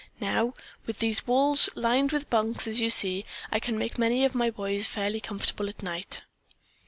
Now 0.19 0.55
with 0.87 0.97
these 0.97 1.27
walls 1.27 1.69
lined 1.75 2.11
with 2.11 2.27
bunks, 2.31 2.65
as 2.67 2.81
you 2.81 2.89
see, 2.89 3.23
I 3.51 3.59
can 3.59 3.77
make 3.77 3.99
many 3.99 4.25
of 4.25 4.33
the 4.33 4.51
boys 4.51 4.87
fairly 4.87 5.19
comfortable 5.19 5.69
at 5.69 5.83
night." 5.83 6.23